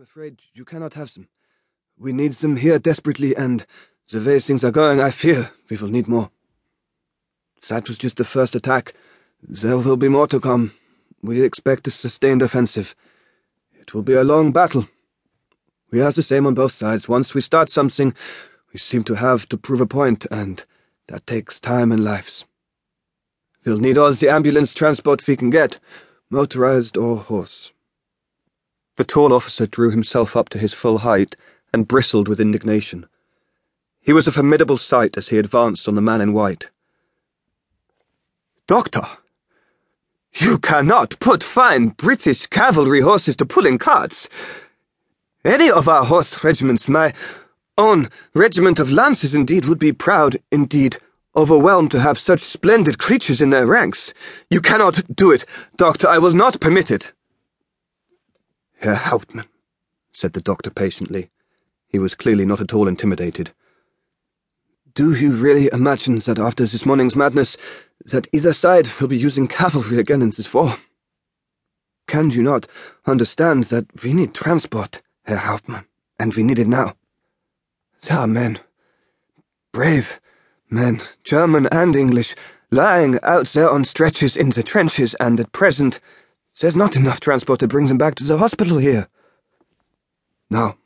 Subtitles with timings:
[0.00, 1.28] I'm afraid you cannot have them.
[1.98, 3.66] We need them here desperately, and
[4.10, 6.30] the way things are going, I fear we will need more.
[7.68, 8.94] That was just the first attack.
[9.42, 10.72] There will be more to come.
[11.20, 12.94] We expect a sustained offensive.
[13.78, 14.88] It will be a long battle.
[15.90, 17.06] We are the same on both sides.
[17.06, 18.14] Once we start something,
[18.72, 20.64] we seem to have to prove a point, and
[21.08, 22.46] that takes time and lives.
[23.66, 25.78] We'll need all the ambulance transport we can get,
[26.30, 27.74] motorized or horse.
[29.00, 31.34] The tall officer drew himself up to his full height
[31.72, 33.06] and bristled with indignation.
[34.02, 36.68] He was a formidable sight as he advanced on the man in white.
[38.66, 39.06] Doctor,
[40.34, 44.28] you cannot put fine British cavalry horses to pulling carts.
[45.46, 47.14] Any of our horse regiments, my
[47.78, 50.98] own regiment of lances indeed, would be proud, indeed,
[51.34, 54.12] overwhelmed to have such splendid creatures in their ranks.
[54.50, 56.06] You cannot do it, Doctor.
[56.06, 57.14] I will not permit it.
[58.80, 59.44] Herr Hauptmann,
[60.10, 61.30] said the doctor patiently.
[61.86, 63.50] He was clearly not at all intimidated.
[64.94, 67.58] Do you really imagine that after this morning's madness,
[68.06, 70.76] that either side will be using cavalry again in this war?
[72.06, 72.66] Can you not
[73.04, 75.84] understand that we need transport, Herr Hauptmann,
[76.18, 76.94] and we need it now?
[78.00, 78.60] There are men,
[79.72, 80.20] brave
[80.70, 82.34] men, German and English,
[82.70, 86.00] lying out there on stretchers in the trenches, and at present
[86.60, 89.08] there's not enough transport to bring them back to the hospital here.
[90.50, 90.76] Now,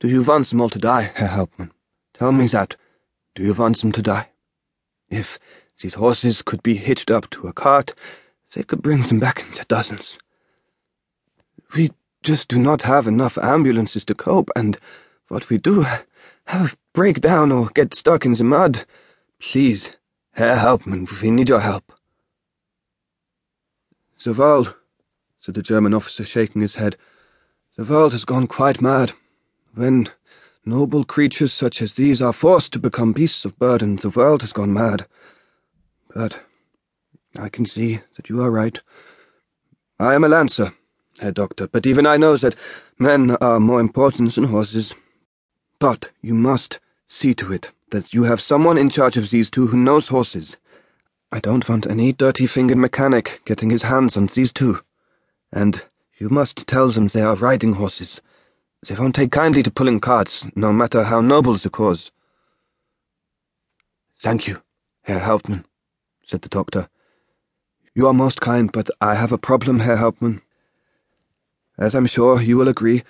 [0.00, 1.72] do you want them all to die, Herr Hauptmann?
[2.14, 2.76] Tell me that.
[3.34, 4.30] Do you want them to die?
[5.10, 5.38] If
[5.80, 7.92] these horses could be hitched up to a cart,
[8.54, 10.18] they could bring them back in their dozens.
[11.74, 11.90] We
[12.22, 14.78] just do not have enough ambulances to cope, and
[15.28, 15.84] what we do
[16.46, 18.84] have break down or get stuck in the mud.
[19.38, 19.90] Please,
[20.32, 21.92] Herr Hauptmann, we need your help.
[24.26, 24.74] World,
[25.46, 26.96] said the German officer, shaking his head,
[27.76, 29.12] the world has gone quite mad.
[29.76, 30.08] When
[30.64, 33.94] Noble creatures such as these are forced to become beasts of burden.
[33.94, 35.06] The world has gone mad.
[36.12, 36.40] But
[37.38, 38.76] I can see that you are right.
[40.00, 40.72] I am a lancer,
[41.20, 42.56] Herr Doctor, but even I know that
[42.98, 44.94] men are more important than horses.
[45.78, 49.68] But you must see to it that you have someone in charge of these two
[49.68, 50.56] who knows horses.
[51.30, 54.80] I don't want any dirty-fingered mechanic getting his hands on these two.
[55.56, 55.82] And
[56.18, 58.20] you must tell them they are riding horses.
[58.86, 62.12] They won't take kindly to pulling carts, no matter how noble the cause.
[64.20, 64.60] Thank you,
[65.04, 65.64] Herr Hauptmann,
[66.22, 66.90] said the doctor.
[67.94, 70.42] You are most kind, but I have a problem, Herr Hauptmann.
[71.78, 73.02] As I'm sure you will agree,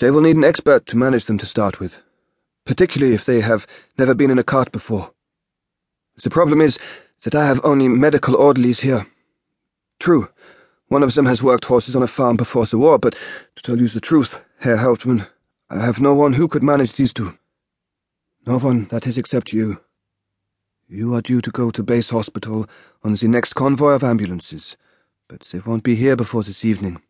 [0.00, 2.02] they will need an expert to manage them to start with,
[2.64, 3.64] particularly if they have
[3.96, 5.12] never been in a cart before.
[6.20, 6.80] The problem is
[7.22, 9.06] that I have only medical orderlies here.
[10.00, 10.30] True,
[10.88, 13.16] one of them has worked horses on a farm before the war, but
[13.56, 15.26] to tell you the truth, Herr Hauptmann,
[15.68, 17.36] I have no one who could manage these two.
[18.46, 19.80] No one, that is, except you.
[20.88, 22.68] You are due to go to base hospital
[23.02, 24.76] on the next convoy of ambulances,
[25.26, 27.02] but they won't be here before this evening.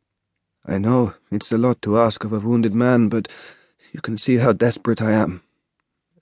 [0.64, 3.28] I know it's a lot to ask of a wounded man, but
[3.92, 5.42] you can see how desperate I am.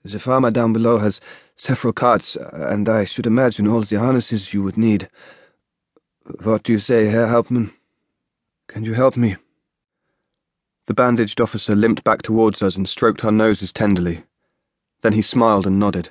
[0.03, 1.21] The farmer down below has
[1.55, 5.09] several carts, and I should imagine all the harnesses you would need.
[6.25, 7.71] What do you say, Herr Hauptmann?
[8.67, 9.35] Can you help me?
[10.87, 14.23] The bandaged officer limped back towards us and stroked our noses tenderly.
[15.01, 16.09] Then he smiled and nodded.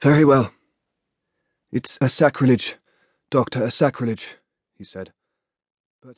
[0.00, 0.52] Very well.
[1.70, 2.76] It's a sacrilege,
[3.30, 4.36] Doctor, a sacrilege,
[4.78, 5.12] he said.